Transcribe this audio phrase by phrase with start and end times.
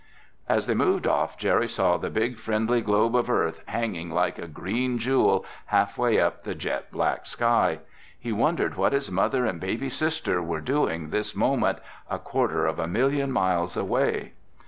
[0.49, 4.47] As they moved off Jerry saw the big friendly globe of Earth hanging like a
[4.47, 7.81] green jewel halfway up the jet black sky.
[8.19, 11.77] He wondered what his mother and baby sister were doing this moment
[12.09, 14.33] a quarter of a million miles away.